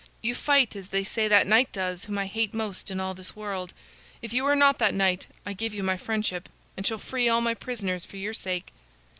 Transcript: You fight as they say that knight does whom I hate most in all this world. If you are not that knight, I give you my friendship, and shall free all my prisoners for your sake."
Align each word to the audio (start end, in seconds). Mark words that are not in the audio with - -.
You 0.23 0.33
fight 0.33 0.75
as 0.75 0.87
they 0.87 1.03
say 1.03 1.27
that 1.27 1.45
knight 1.45 1.71
does 1.71 2.05
whom 2.05 2.17
I 2.17 2.25
hate 2.25 2.55
most 2.55 2.89
in 2.89 2.99
all 2.99 3.13
this 3.13 3.35
world. 3.35 3.71
If 4.23 4.33
you 4.33 4.47
are 4.47 4.55
not 4.55 4.79
that 4.79 4.95
knight, 4.95 5.27
I 5.45 5.53
give 5.53 5.75
you 5.75 5.83
my 5.83 5.95
friendship, 5.95 6.49
and 6.75 6.87
shall 6.87 6.97
free 6.97 7.29
all 7.29 7.39
my 7.39 7.53
prisoners 7.53 8.03
for 8.03 8.17
your 8.17 8.33
sake." 8.33 8.73